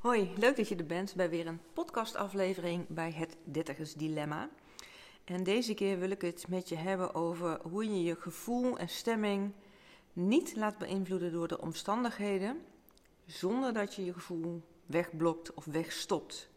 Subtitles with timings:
[0.00, 4.50] Hoi, leuk dat je er bent bij weer een podcastaflevering bij het Dertigers Dilemma.
[5.24, 8.88] En deze keer wil ik het met je hebben over hoe je je gevoel en
[8.88, 9.52] stemming
[10.12, 12.60] niet laat beïnvloeden door de omstandigheden,
[13.26, 16.50] zonder dat je je gevoel wegblokt of wegstopt.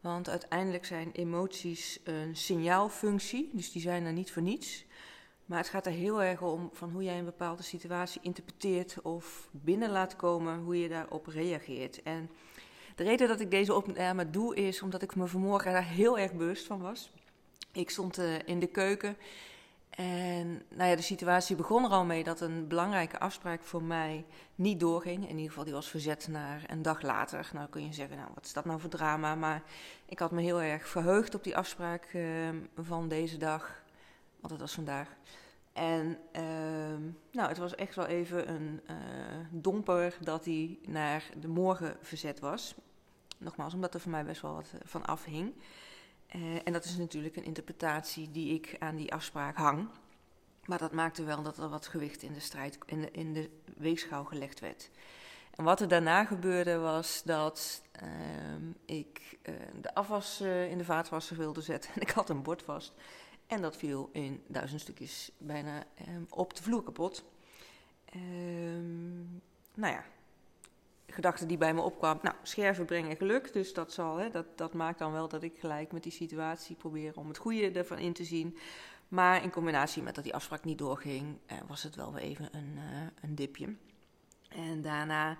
[0.00, 4.84] Want uiteindelijk zijn emoties een signaalfunctie, dus die zijn er niet voor niets.
[5.46, 9.48] Maar het gaat er heel erg om van hoe jij een bepaalde situatie interpreteert of
[9.50, 12.02] binnen laat komen, hoe je daarop reageert.
[12.02, 12.30] En
[12.94, 16.32] de reden dat ik deze opname doe is omdat ik me vanmorgen daar heel erg
[16.32, 17.10] bewust van was.
[17.72, 19.16] Ik stond uh, in de keuken
[19.96, 24.24] en nou ja, de situatie begon er al mee dat een belangrijke afspraak voor mij
[24.54, 25.22] niet doorging.
[25.22, 27.50] In ieder geval, die was verzet naar een dag later.
[27.52, 29.34] Nou kun je zeggen, nou wat is dat nou voor drama?
[29.34, 29.62] Maar
[30.06, 33.84] ik had me heel erg verheugd op die afspraak uh, van deze dag.
[34.46, 35.08] Want het was vandaag.
[35.72, 36.42] En uh,
[37.30, 38.96] nou, het was echt wel even een uh,
[39.50, 42.74] domper dat hij naar de morgen verzet was.
[43.38, 45.54] Nogmaals, omdat er voor mij best wel wat van afhing.
[46.36, 49.88] Uh, en dat is natuurlijk een interpretatie die ik aan die afspraak hang.
[50.64, 52.78] Maar dat maakte wel dat er wat gewicht in de strijd,
[53.12, 54.90] in de, weegschaal gelegd werd.
[55.54, 58.08] En wat er daarna gebeurde was dat uh,
[58.84, 59.38] ik
[59.80, 61.90] de afwas in de vaatwasser wilde zetten.
[61.94, 62.92] En ik had een bord vast.
[63.46, 67.24] En dat viel in duizend stukjes bijna um, op de vloer kapot.
[68.14, 69.42] Um,
[69.74, 70.04] nou ja,
[71.06, 72.18] gedachte die bij me opkwam.
[72.22, 75.58] Nou, scherven brengen geluk, dus dat, zal, hè, dat, dat maakt dan wel dat ik
[75.58, 78.56] gelijk met die situatie probeer om het goede ervan in te zien.
[79.08, 82.48] Maar in combinatie met dat die afspraak niet doorging, uh, was het wel weer even
[82.52, 82.82] een, uh,
[83.22, 83.74] een dipje.
[84.48, 85.36] En daarna,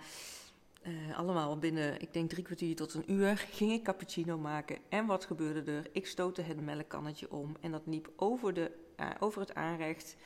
[1.16, 4.78] allemaal binnen, ik denk drie kwartier tot een uur, ging ik cappuccino maken.
[4.88, 5.88] En wat gebeurde er?
[5.92, 8.70] Ik stootte het melkkannetje om en dat liep over, de,
[9.18, 10.16] over het aanrecht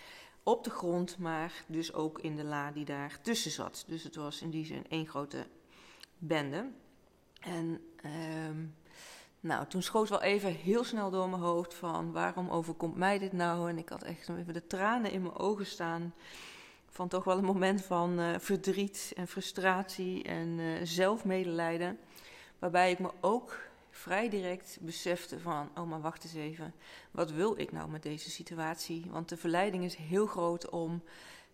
[0.42, 3.84] op de grond, maar dus ook in de la die daar tussen zat.
[3.86, 5.46] Dus het was in die zin één grote
[6.18, 6.66] bende.
[7.40, 7.80] En
[8.48, 8.74] um,
[9.40, 13.32] nou, toen schoot wel even heel snel door mijn hoofd van waarom overkomt mij dit
[13.32, 13.68] nou?
[13.68, 16.14] En ik had echt even de tranen in mijn ogen staan
[16.90, 21.98] van toch wel een moment van uh, verdriet en frustratie en uh, zelfmedelijden.
[22.58, 23.58] Waarbij ik me ook
[23.90, 26.74] vrij direct besefte van, oh maar wacht eens even,
[27.10, 29.06] wat wil ik nou met deze situatie?
[29.10, 31.02] Want de verleiding is heel groot om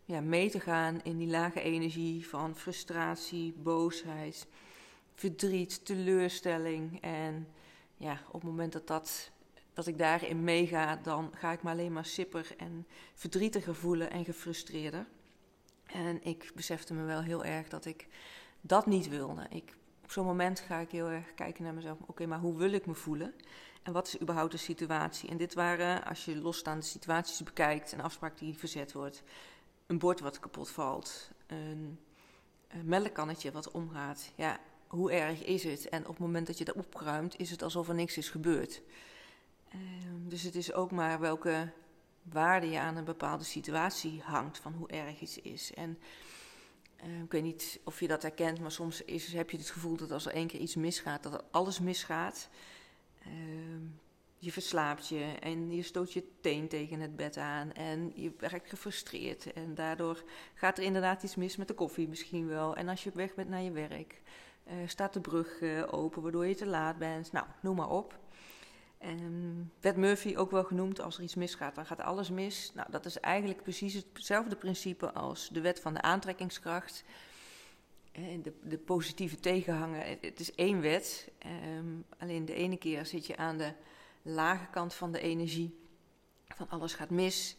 [0.05, 4.47] ja, mee te gaan in die lage energie van frustratie, boosheid,
[5.15, 7.01] verdriet, teleurstelling.
[7.01, 7.49] En
[7.97, 9.31] ja, op het moment dat, dat,
[9.73, 14.25] dat ik daarin meega, dan ga ik me alleen maar sipper en verdrietiger voelen en
[14.25, 15.07] gefrustreerder.
[15.87, 18.07] En ik besefte me wel heel erg dat ik
[18.61, 19.47] dat niet wilde.
[19.51, 21.99] Ik op zo'n moment ga ik heel erg kijken naar mezelf.
[22.07, 23.35] Oké, maar hoe wil ik me voelen?
[23.83, 25.29] En wat is überhaupt de situatie?
[25.29, 29.23] En dit waren, als je losstaande situaties bekijkt, een afspraak die verzet wordt,
[29.87, 31.99] een bord wat kapot valt, een,
[32.69, 34.33] een melkkannetje wat omgaat.
[34.35, 35.89] Ja, hoe erg is het?
[35.89, 38.83] En op het moment dat je dat opruimt, is het alsof er niks is gebeurd.
[39.75, 41.73] Um, dus het is ook maar welke
[42.33, 45.75] waarde je aan een bepaalde situatie hangt, van hoe erg iets is.
[45.75, 45.99] En
[47.05, 49.97] uh, ik weet niet of je dat herkent, maar soms is, heb je het gevoel
[49.97, 52.49] dat als er één keer iets misgaat, dat er alles misgaat.
[53.27, 53.33] Uh,
[54.39, 58.69] je verslaapt je en je stoot je teen tegen het bed aan en je raakt
[58.69, 59.53] gefrustreerd.
[59.53, 62.77] En daardoor gaat er inderdaad iets mis met de koffie misschien wel.
[62.77, 64.23] En als je op weg bent naar je werk,
[64.67, 67.33] uh, staat de brug open waardoor je te laat bent.
[67.33, 68.19] Nou, noem maar op.
[69.07, 72.71] En werd Murphy ook wel genoemd, als er iets misgaat, dan gaat alles mis.
[72.75, 77.05] Nou, dat is eigenlijk precies hetzelfde principe als de wet van de aantrekkingskracht.
[78.13, 81.31] De, de positieve tegenhanger, het is één wet.
[81.77, 83.73] Um, alleen de ene keer zit je aan de
[84.23, 85.79] lage kant van de energie,
[86.49, 87.57] van alles gaat mis.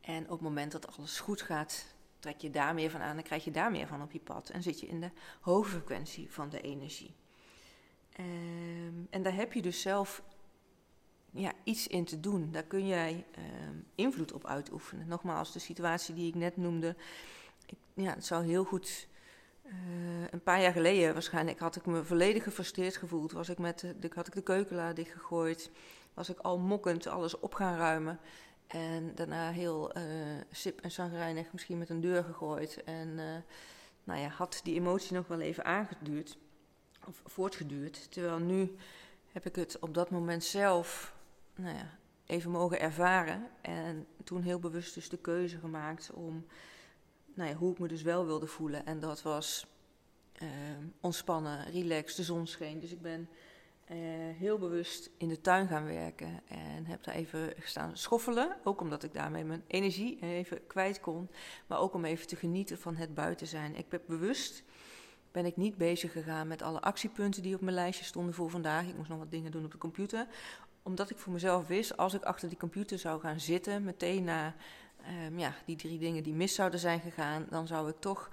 [0.00, 3.24] En op het moment dat alles goed gaat, trek je daar meer van aan, dan
[3.24, 4.48] krijg je daar meer van op je pad.
[4.48, 5.10] En zit je in de
[5.40, 7.14] hoge frequentie van de energie.
[8.20, 10.22] Um, en daar heb je dus zelf
[11.32, 12.52] ja, iets in te doen.
[12.52, 13.44] Daar kun jij uh,
[13.94, 15.08] invloed op uitoefenen.
[15.08, 16.96] Nogmaals, de situatie die ik net noemde.
[17.94, 19.08] Ja, het zou heel goed.
[19.64, 19.72] Uh,
[20.30, 23.32] een paar jaar geleden waarschijnlijk had ik me volledig gefrustreerd gevoeld.
[23.32, 25.70] Was ik met de, had ik de keukenlaar dichtgegooid.
[26.14, 28.20] Was ik al mokkend alles op gaan ruimen.
[28.66, 30.02] En daarna heel uh,
[30.50, 32.84] sip en zagrijnig misschien met een deur gegooid.
[32.84, 33.36] En uh,
[34.04, 36.38] nou ja, had die emotie nog wel even aangeduurd.
[37.06, 38.12] Of voortgeduurd.
[38.12, 38.76] Terwijl nu
[39.32, 41.11] heb ik het op dat moment zelf
[41.62, 43.50] nou ja, even mogen ervaren.
[43.60, 46.46] En toen heel bewust dus de keuze gemaakt om
[47.34, 48.86] nou ja, hoe ik me dus wel wilde voelen.
[48.86, 49.66] En dat was
[50.42, 50.48] uh,
[51.00, 52.80] ontspannen, relaxed, de zon scheen.
[52.80, 53.28] Dus ik ben
[53.90, 53.96] uh,
[54.38, 58.56] heel bewust in de tuin gaan werken en heb daar even gestaan schoffelen.
[58.64, 61.28] Ook omdat ik daarmee mijn energie even kwijt kon.
[61.66, 63.76] Maar ook om even te genieten van het buiten zijn.
[63.76, 64.64] Ik heb bewust
[65.32, 68.86] ben ik niet bezig gegaan met alle actiepunten die op mijn lijstje stonden voor vandaag.
[68.86, 70.26] Ik moest nog wat dingen doen op de computer.
[70.82, 74.54] Omdat ik voor mezelf wist, als ik achter die computer zou gaan zitten, meteen na
[75.02, 78.30] ehm, ja, die drie dingen die mis zouden zijn gegaan, dan zou ik toch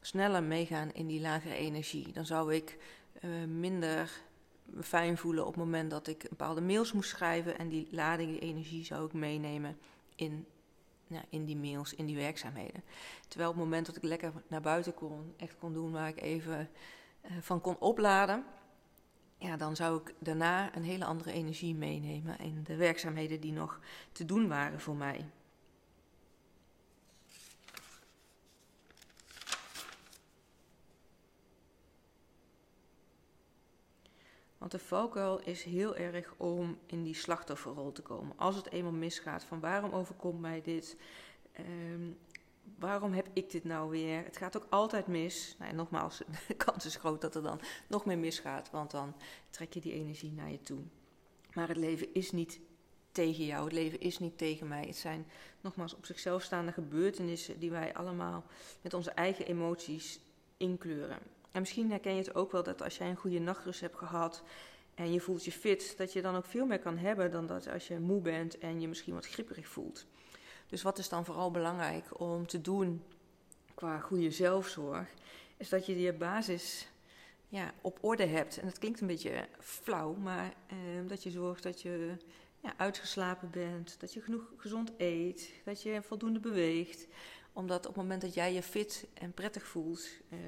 [0.00, 2.12] sneller meegaan in die lagere energie.
[2.12, 2.78] Dan zou ik
[3.22, 4.10] uh, minder
[4.80, 7.58] fijn voelen op het moment dat ik bepaalde mails moest schrijven.
[7.58, 9.78] En die lading, die energie zou ik meenemen
[10.14, 10.46] in,
[11.06, 12.82] ja, in die mails, in die werkzaamheden.
[13.28, 16.20] Terwijl op het moment dat ik lekker naar buiten kon, echt kon doen waar ik
[16.20, 16.70] even
[17.24, 18.44] uh, van kon opladen.
[19.38, 23.80] Ja, dan zou ik daarna een hele andere energie meenemen in de werkzaamheden die nog
[24.12, 25.24] te doen waren voor mij.
[34.58, 38.38] Want de valkuil is heel erg om in die slachtofferrol te komen.
[38.38, 40.96] Als het eenmaal misgaat, van waarom overkomt mij dit?
[41.58, 42.18] Um,
[42.78, 44.24] waarom heb ik dit nou weer?
[44.24, 45.56] Het gaat ook altijd mis.
[45.58, 49.14] Nou, nogmaals, de kans is groot dat er dan nog meer misgaat, want dan
[49.50, 50.80] trek je die energie naar je toe.
[51.52, 52.60] Maar het leven is niet
[53.12, 54.84] tegen jou, het leven is niet tegen mij.
[54.86, 55.26] Het zijn
[55.60, 58.44] nogmaals op zichzelf staande gebeurtenissen die wij allemaal
[58.82, 60.20] met onze eigen emoties
[60.56, 61.18] inkleuren.
[61.52, 64.42] En misschien herken je het ook wel dat als jij een goede nachtrust hebt gehad
[64.94, 67.68] en je voelt je fit, dat je dan ook veel meer kan hebben dan dat
[67.68, 70.06] als je moe bent en je misschien wat gripperig voelt.
[70.66, 73.02] Dus wat is dan vooral belangrijk om te doen
[73.74, 75.08] qua goede zelfzorg?
[75.56, 76.88] Is dat je je basis
[77.48, 78.58] ja, op orde hebt.
[78.58, 80.76] En dat klinkt een beetje flauw, maar eh,
[81.06, 82.16] dat je zorgt dat je
[82.60, 87.06] ja, uitgeslapen bent, dat je genoeg gezond eet, dat je voldoende beweegt.
[87.52, 90.38] Omdat op het moment dat jij je fit en prettig voelt, eh,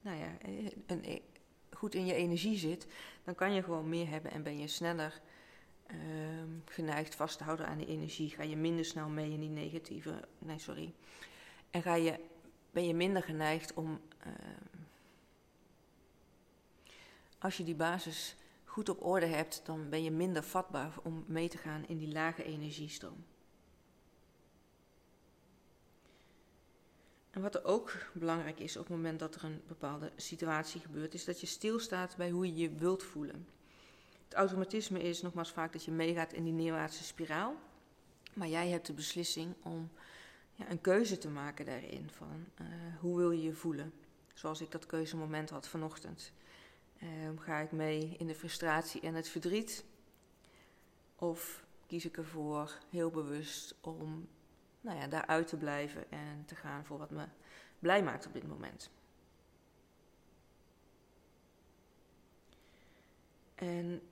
[0.00, 1.22] nou ja, eh, een, e-,
[1.70, 2.86] goed in je energie zit,
[3.24, 5.20] dan kan je gewoon meer hebben en ben je sneller
[5.86, 8.30] ehm, geneigd vast te houden aan die energie.
[8.30, 10.28] Ga je minder snel mee in die negatieve.
[10.38, 10.94] Nee, sorry.
[11.70, 12.20] En ga je,
[12.70, 14.00] ben je minder geneigd om.
[14.18, 14.82] Ehm,
[17.38, 21.48] als je die basis goed op orde hebt, dan ben je minder vatbaar om mee
[21.48, 23.24] te gaan in die lage energiestroom.
[27.30, 31.14] En wat er ook belangrijk is op het moment dat er een bepaalde situatie gebeurt,
[31.14, 33.46] is dat je stilstaat bij hoe je je wilt voelen.
[34.28, 37.54] Het automatisme is nogmaals vaak dat je meegaat in die neerwaartse spiraal.
[38.34, 39.90] Maar jij hebt de beslissing om
[40.52, 42.10] ja, een keuze te maken daarin.
[42.10, 42.66] Van uh,
[43.00, 43.92] hoe wil je je voelen?
[44.34, 46.32] Zoals ik dat keuzemoment had vanochtend.
[47.02, 47.08] Uh,
[47.38, 49.84] ga ik mee in de frustratie en het verdriet?
[51.16, 54.28] Of kies ik ervoor heel bewust om
[54.80, 57.24] nou ja, daaruit te blijven en te gaan voor wat me
[57.78, 58.90] blij maakt op dit moment.
[63.54, 64.02] En,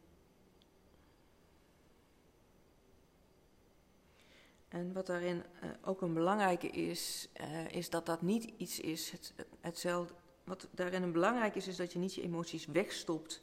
[4.75, 9.11] en wat daarin uh, ook een belangrijke is, uh, is dat dat niet iets is,
[9.11, 10.15] het, hetzelfde.
[10.45, 13.43] Wat daarin een belangrijk is, is dat je niet je emoties wegstopt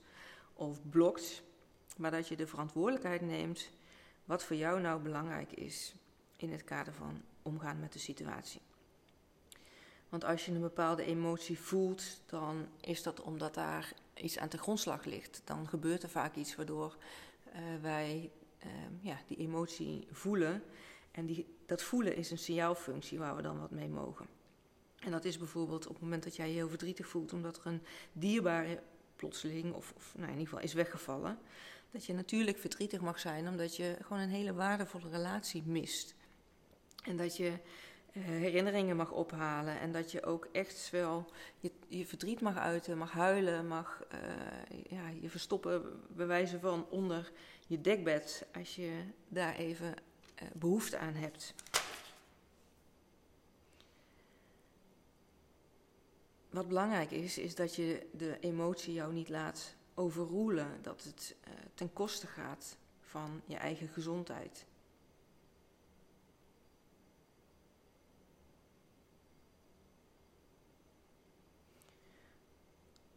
[0.54, 1.44] of blokt,
[1.98, 3.70] maar dat je de verantwoordelijkheid neemt
[4.26, 5.94] wat voor jou nou belangrijk is
[6.38, 8.62] in het kader van omgaan met de situatie.
[10.10, 14.58] Want als je een bepaalde emotie voelt, dan is dat omdat daar iets aan de
[14.58, 15.42] grondslag ligt.
[15.46, 16.98] Dan gebeurt er vaak iets waardoor
[17.56, 18.32] uh, wij
[19.00, 20.64] ja, die emotie voelen.
[21.12, 24.28] En die, dat voelen is een signaalfunctie waar we dan wat mee mogen.
[25.00, 27.66] En dat is bijvoorbeeld op het moment dat jij je heel verdrietig voelt omdat er
[27.66, 27.82] een
[28.12, 28.82] dierbare
[29.16, 31.38] plotseling, of, of nou in ieder geval is weggevallen.
[31.92, 36.16] Dat je natuurlijk verdrietig mag zijn omdat je gewoon een hele waardevolle relatie mist.
[37.04, 37.52] En dat je
[38.14, 39.80] uh, herinneringen mag ophalen.
[39.80, 41.26] En dat je ook echt wel
[41.60, 47.32] je, je verdriet mag uiten, mag huilen, mag uh, ja, je verstoppen, bewijzen van onder
[47.68, 48.46] je dekbed.
[48.54, 48.92] Als je
[49.28, 49.94] daar even
[50.54, 51.54] behoefte aan hebt.
[56.50, 60.80] Wat belangrijk is, is dat je de emotie jou niet laat overroelen.
[60.82, 61.36] Dat het
[61.74, 64.66] ten koste gaat van je eigen gezondheid.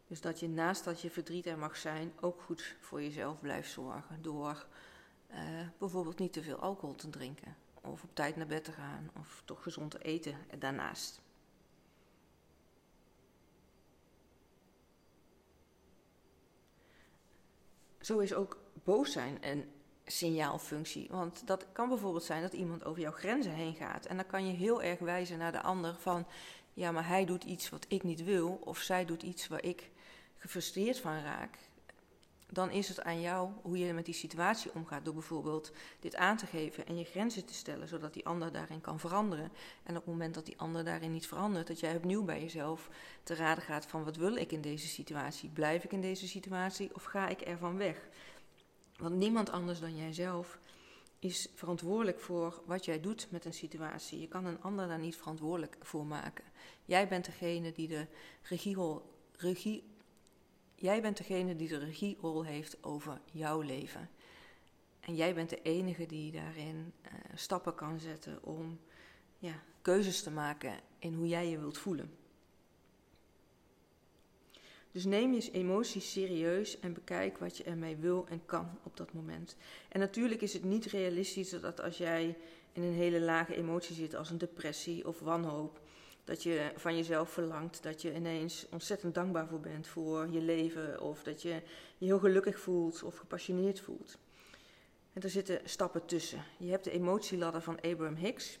[0.07, 3.71] Dus dat je naast dat je verdriet er mag zijn, ook goed voor jezelf blijft
[3.71, 4.21] zorgen.
[4.21, 4.65] Door
[5.35, 5.41] uh,
[5.77, 7.55] bijvoorbeeld niet te veel alcohol te drinken.
[7.81, 9.09] Of op tijd naar bed te gaan.
[9.19, 11.21] Of toch gezond te eten daarnaast.
[18.01, 19.65] Zo is ook boos zijn een
[20.05, 21.07] signaalfunctie.
[21.09, 24.05] Want dat kan bijvoorbeeld zijn dat iemand over jouw grenzen heen gaat.
[24.05, 26.27] En dan kan je heel erg wijzen naar de ander van...
[26.73, 28.59] ja, maar hij doet iets wat ik niet wil.
[28.63, 29.91] Of zij doet iets waar ik
[30.37, 31.57] gefrustreerd van raak,
[32.55, 35.05] dan is het aan jou hoe je met die situatie omgaat.
[35.05, 38.81] Door bijvoorbeeld dit aan te geven en je grenzen te stellen, zodat die ander daarin
[38.81, 39.51] kan veranderen.
[39.83, 42.89] En op het moment dat die ander daarin niet verandert, dat jij opnieuw bij jezelf
[43.23, 45.49] te raden gaat van wat wil ik in deze situatie?
[45.49, 48.07] Blijf ik in deze situatie of ga ik ervan weg?
[48.97, 50.59] Want niemand anders dan jijzelf
[51.19, 54.19] is verantwoordelijk voor wat jij doet met een situatie.
[54.19, 56.43] Je kan een ander daar niet verantwoordelijk voor maken.
[56.85, 58.07] Jij bent degene die de
[58.41, 59.01] regierol,
[59.37, 59.94] regie,
[60.75, 64.09] jij bent degene die de regierol heeft over jouw leven.
[64.99, 68.79] En jij bent de enige die daarin uh, stappen kan zetten om
[69.39, 72.13] ja, keuzes te maken in hoe jij je wilt voelen.
[74.91, 79.13] Dus neem je emoties serieus en bekijk wat je ermee wil en kan op dat
[79.13, 79.55] moment.
[79.89, 82.37] En natuurlijk is het niet realistisch dat als jij
[82.73, 85.79] in een hele lage emotie zit, als een depressie of wanhoop,
[86.25, 91.01] dat je van jezelf verlangt dat je ineens ontzettend dankbaar voor bent voor je leven,
[91.01, 91.61] of dat je
[91.97, 94.17] je heel gelukkig voelt of gepassioneerd voelt.
[95.13, 96.43] En er zitten stappen tussen.
[96.57, 98.59] Je hebt de emotieladder van Abraham Hicks.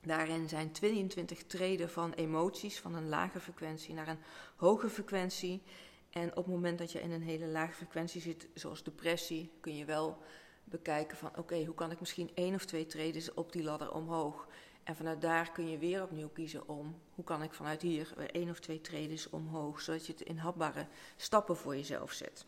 [0.00, 4.18] Daarin zijn 22 treden van emoties van een lage frequentie naar een
[4.56, 5.62] hoge frequentie.
[6.10, 9.76] En op het moment dat je in een hele lage frequentie zit, zoals depressie, kun
[9.76, 10.18] je wel
[10.64, 14.48] bekijken van oké, hoe kan ik misschien één of twee treden op die ladder omhoog.
[14.90, 18.50] En vanuit daar kun je weer opnieuw kiezen om hoe kan ik vanuit hier één
[18.50, 22.46] of twee treden omhoog, zodat je het in hapbare stappen voor jezelf zet.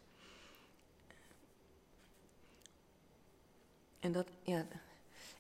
[4.01, 4.67] En dat, ja,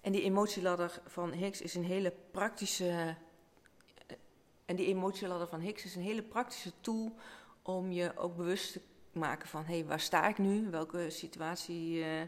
[0.00, 3.16] en die emotieladder van Higgs is een hele praktische.
[4.64, 7.14] En die emotieladder van Higgs is een hele praktische tool
[7.62, 8.80] om je ook bewust te
[9.12, 10.70] maken van hé, hey, waar sta ik nu?
[10.70, 11.98] Welke situatie.
[11.98, 12.20] Uh...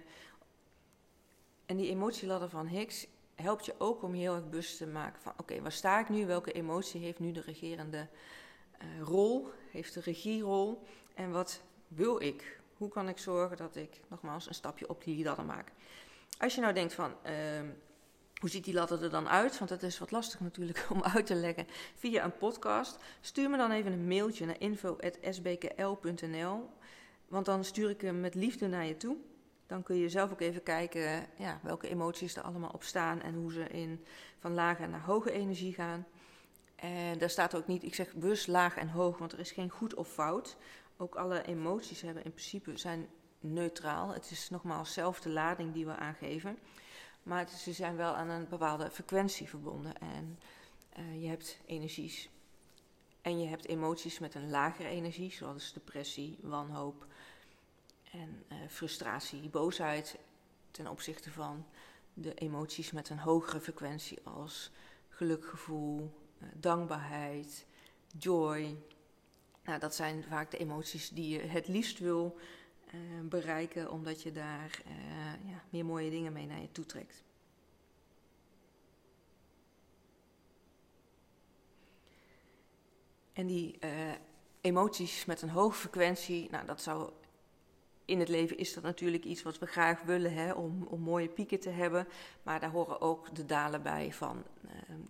[1.67, 5.23] En die emotieladder van Higgs helpt je ook om je heel erg bewust te maken
[5.23, 6.27] van oké, waar sta ik nu?
[6.27, 8.09] Welke emotie heeft nu de regerende
[8.83, 9.49] uh, rol?
[9.71, 10.83] Heeft de regierol?
[11.15, 12.61] En wat wil ik?
[12.77, 15.73] Hoe kan ik zorgen dat ik nogmaals een stapje op die ladder maak?
[16.39, 17.33] Als je nou denkt van, uh,
[18.41, 19.59] hoe ziet die ladder er dan uit?
[19.59, 22.99] Want dat is wat lastig natuurlijk om uit te leggen via een podcast.
[23.21, 26.69] Stuur me dan even een mailtje naar info.sbkl.nl.
[27.29, 29.17] Want dan stuur ik hem met liefde naar je toe.
[29.67, 33.35] Dan kun je zelf ook even kijken ja, welke emoties er allemaal op staan en
[33.35, 34.05] hoe ze in,
[34.39, 36.07] van lage naar hoge energie gaan.
[36.77, 39.71] En daar staat ook niet, ik zeg bewust laag en hoog, want er is geen
[39.71, 40.57] goed of fout.
[40.97, 43.09] Ook alle emoties hebben in principe zijn
[43.41, 44.09] neutraal.
[44.09, 46.59] Het is nogmaals zelf de lading die we aangeven.
[47.23, 49.99] Maar ze zijn wel aan een bepaalde frequentie verbonden.
[49.99, 50.39] En
[50.99, 52.29] uh, je hebt energies.
[53.23, 57.07] En je hebt emoties met een lagere energie, zoals depressie, wanhoop
[58.15, 60.19] en uh, frustratie, boosheid.
[60.71, 61.67] Ten opzichte van
[62.15, 64.71] de emoties met een hogere frequentie, als
[65.09, 67.67] gelukgevoel, uh, dankbaarheid,
[68.19, 68.77] joy.
[69.65, 72.39] Nou, dat zijn vaak de emoties die je het liefst wil
[72.87, 74.83] uh, bereiken, omdat je daar
[75.45, 77.23] ja, meer mooie dingen mee naar je toe trekt.
[83.33, 83.79] En die
[84.61, 87.11] emoties met een hoge frequentie, nou dat zou
[88.05, 91.29] in het leven is dat natuurlijk iets wat we graag willen, hè, om, om mooie
[91.29, 92.09] pieken te hebben.
[92.43, 94.43] Maar daar horen ook de dalen bij van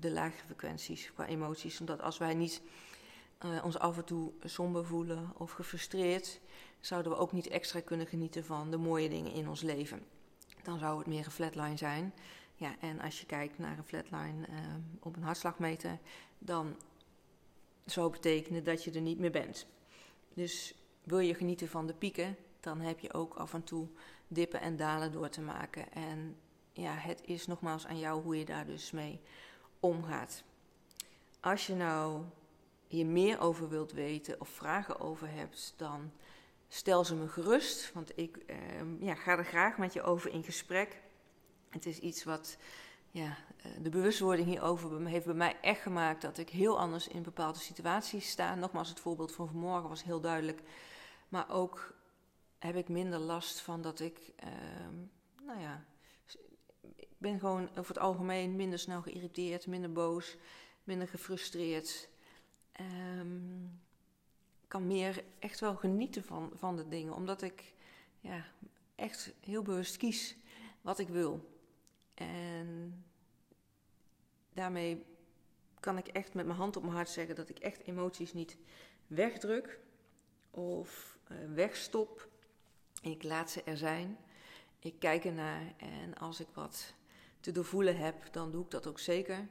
[0.00, 1.80] de lage frequenties qua emoties.
[1.80, 2.62] Omdat als wij niet
[3.62, 6.40] ons af en toe somber voelen of gefrustreerd,
[6.80, 10.02] zouden we ook niet extra kunnen genieten van de mooie dingen in ons leven.
[10.62, 12.14] Dan zou het meer een flatline zijn.
[12.54, 14.56] Ja, en als je kijkt naar een flatline uh,
[15.00, 15.98] op een hartslagmeter,
[16.38, 16.76] dan
[17.84, 19.66] zou betekenen dat je er niet meer bent.
[20.34, 23.88] Dus wil je genieten van de pieken, dan heb je ook af en toe
[24.28, 25.92] dippen en dalen door te maken.
[25.92, 26.36] En
[26.72, 29.20] ja, het is nogmaals aan jou hoe je daar dus mee
[29.80, 30.44] omgaat.
[31.40, 32.22] Als je nou
[32.86, 36.12] hier meer over wilt weten of vragen over hebt, dan
[36.68, 40.44] stel ze me gerust, want ik ehm, ja, ga er graag met je over in
[40.44, 41.02] gesprek.
[41.68, 42.56] Het is iets wat
[43.10, 47.22] ja, eh, de bewustwording hierover heeft bij mij echt gemaakt dat ik heel anders in
[47.22, 48.54] bepaalde situaties sta.
[48.54, 50.62] Nogmaals, het voorbeeld van vanmorgen was heel duidelijk.
[51.28, 51.94] Maar ook
[52.66, 54.94] heb ik minder last van dat ik, ehm,
[55.42, 55.84] nou ja,
[56.96, 60.36] ik ben gewoon over het algemeen minder snel geïrriteerd, minder boos,
[60.84, 62.08] minder gefrustreerd.
[63.18, 63.80] Um,
[64.68, 67.14] kan meer echt wel genieten van, van de dingen.
[67.14, 67.74] Omdat ik
[68.20, 68.44] ja,
[68.94, 70.36] echt heel bewust kies
[70.80, 71.58] wat ik wil.
[72.14, 73.04] En
[74.52, 75.04] daarmee
[75.80, 78.56] kan ik echt met mijn hand op mijn hart zeggen dat ik echt emoties niet
[79.06, 79.80] wegdruk
[80.50, 82.32] of uh, wegstop.
[83.04, 84.18] Ik laat ze er zijn.
[84.78, 86.94] Ik kijk ernaar en als ik wat
[87.40, 89.46] te doorvoelen heb, dan doe ik dat ook zeker.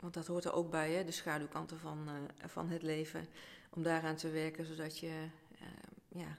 [0.00, 1.04] Want dat hoort er ook bij, hè?
[1.04, 3.28] de schaduwkanten van, uh, van het leven.
[3.70, 5.66] Om daaraan te werken, zodat je uh,
[6.08, 6.38] ja,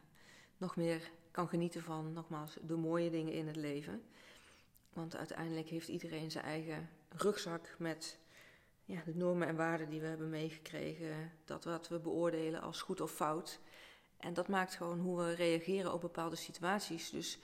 [0.58, 4.04] nog meer kan genieten van, nogmaals, de mooie dingen in het leven.
[4.94, 8.20] Want uiteindelijk heeft iedereen zijn eigen rugzak met
[8.86, 11.32] ja, de normen en waarden die we hebben meegekregen.
[11.46, 13.60] Dat wat we beoordelen als goed of fout.
[14.20, 17.10] En dat maakt gewoon hoe we reageren op bepaalde situaties.
[17.10, 17.40] Dus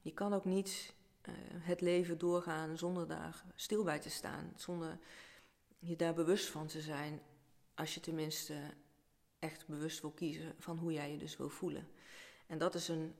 [0.00, 0.94] je kan ook niet
[1.28, 4.52] uh, het leven doorgaan zonder daar stil bij te staan.
[4.56, 4.98] Zonder
[5.78, 7.20] je daar bewust van te zijn.
[7.74, 8.54] Als je tenminste
[9.38, 11.88] echt bewust wil kiezen van hoe jij je dus wil voelen.
[12.46, 13.14] En dat is een,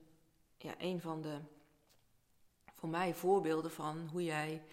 [0.57, 1.39] ja, een van de,
[2.73, 4.63] voor mij, voorbeelden van hoe jij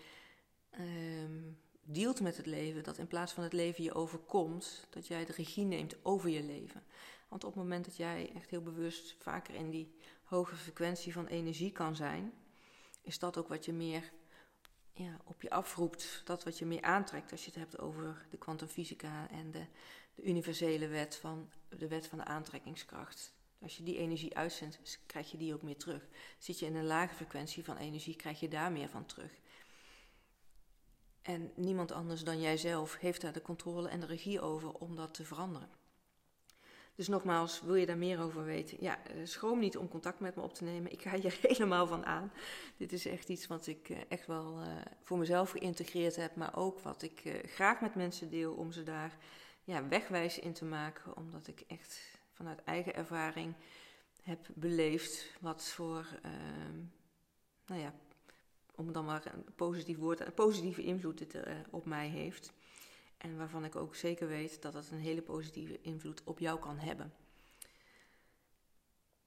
[0.81, 2.83] um, dealt met het leven.
[2.83, 6.43] Dat in plaats van het leven je overkomt, dat jij de regie neemt over je
[6.43, 6.83] leven.
[7.29, 9.95] Want op het moment dat jij echt heel bewust vaker in die
[10.25, 12.33] hoge frequentie van energie kan zijn,
[13.03, 14.13] is dat ook wat je meer
[14.93, 16.23] ja, op je afroept.
[16.25, 19.67] Dat wat je meer aantrekt als je het hebt over de kwantumfysica en de,
[20.15, 23.33] de universele wet van de wet van de aantrekkingskracht.
[23.63, 26.09] Als je die energie uitzendt, krijg je die ook meer terug.
[26.39, 29.33] Zit je in een lage frequentie van energie, krijg je daar meer van terug.
[31.23, 35.15] En niemand anders dan jijzelf heeft daar de controle en de regie over om dat
[35.15, 35.78] te veranderen.
[36.99, 38.77] Dus nogmaals, wil je daar meer over weten?
[38.81, 40.93] Ja, eh, schroom niet om contact met me op te nemen.
[40.93, 42.33] Ik ga hier helemaal van aan.
[42.77, 44.67] Dit is echt iets wat ik eh, echt wel uh,
[45.03, 49.17] voor mezelf geïntegreerd heb, maar ook wat ik graag met mensen deel om ze daar
[49.65, 53.55] ja, wegwijs in te maken, omdat ik echt vanuit eigen ervaring
[54.23, 56.79] heb beleefd wat voor, ehm,
[57.67, 57.95] nou ja,
[58.75, 61.37] om dan maar een positief woord, een positieve invloed het
[61.71, 62.53] op mij heeft.
[63.19, 66.79] En waarvan ik ook zeker weet dat het een hele positieve invloed op jou kan
[66.79, 67.13] hebben.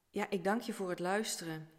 [0.09, 1.69] Ja, ik dank je voor het luisteren.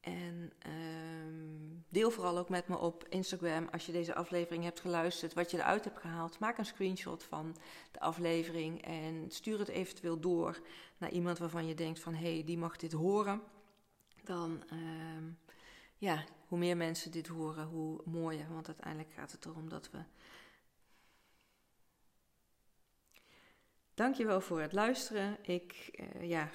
[0.00, 5.34] En uh, deel vooral ook met me op Instagram als je deze aflevering hebt geluisterd,
[5.34, 6.38] wat je eruit hebt gehaald.
[6.38, 7.56] Maak een screenshot van
[7.90, 10.60] de aflevering en stuur het eventueel door
[10.98, 13.42] naar iemand waarvan je denkt van hé, hey, die mag dit horen.
[14.24, 14.78] Dan, uh,
[15.96, 18.52] ja, hoe meer mensen dit horen, hoe mooier.
[18.52, 19.98] Want uiteindelijk gaat het erom dat we
[24.02, 25.38] Dankjewel voor het luisteren.
[25.42, 26.50] Ik, uh, ja.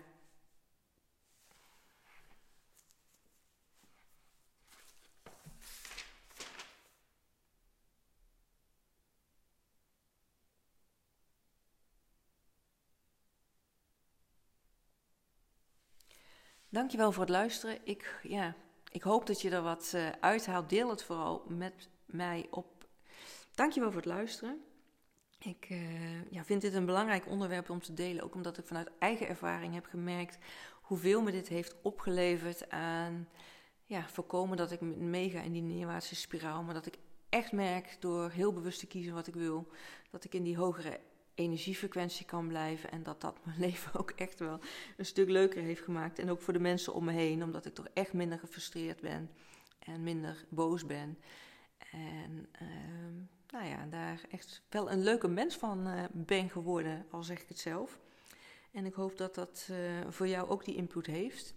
[16.69, 17.79] Dankjewel voor het luisteren.
[17.83, 18.55] Ik, ja,
[18.91, 20.69] ik hoop dat je er wat uh, uithaalt.
[20.69, 22.87] Deel het vooral met mij op.
[23.55, 24.76] Dankjewel voor het luisteren.
[25.39, 28.91] Ik uh, ja, vind dit een belangrijk onderwerp om te delen, ook omdat ik vanuit
[28.99, 30.37] eigen ervaring heb gemerkt
[30.81, 33.27] hoeveel me dit heeft opgeleverd aan
[33.85, 36.97] ja, voorkomen dat ik meega in die neerwaartse spiraal, maar dat ik
[37.29, 39.67] echt merk door heel bewust te kiezen wat ik wil,
[40.09, 40.99] dat ik in die hogere
[41.35, 44.59] energiefrequentie kan blijven en dat dat mijn leven ook echt wel
[44.97, 47.73] een stuk leuker heeft gemaakt en ook voor de mensen om me heen, omdat ik
[47.73, 49.29] toch echt minder gefrustreerd ben
[49.79, 51.17] en minder boos ben.
[51.91, 52.67] En uh,
[53.51, 57.47] nou ja, daar echt wel een leuke mens van uh, ben geworden, al zeg ik
[57.47, 57.99] het zelf.
[58.71, 59.77] En ik hoop dat dat uh,
[60.09, 61.53] voor jou ook die input heeft.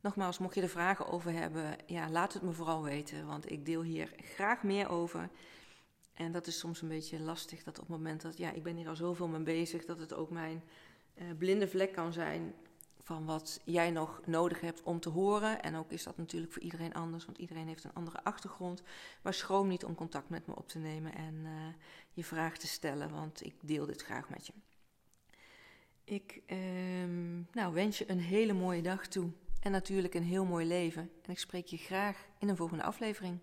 [0.00, 3.66] Nogmaals, mocht je er vragen over hebben, ja, laat het me vooral weten, want ik
[3.66, 5.28] deel hier graag meer over.
[6.14, 8.76] En dat is soms een beetje lastig, dat op het moment dat, ja, ik ben
[8.76, 10.62] hier al zoveel mee bezig, dat het ook mijn
[11.14, 12.54] uh, blinde vlek kan zijn
[13.02, 15.62] van wat jij nog nodig hebt om te horen.
[15.62, 18.82] En ook is dat natuurlijk voor iedereen anders, want iedereen heeft een andere achtergrond.
[19.22, 21.50] Maar schroom niet om contact met me op te nemen en uh,
[22.12, 24.52] je vraag te stellen, want ik deel dit graag met je.
[26.04, 26.58] Ik uh,
[27.52, 31.10] nou, wens je een hele mooie dag toe en natuurlijk een heel mooi leven.
[31.22, 33.38] En ik spreek je graag in een volgende aflevering.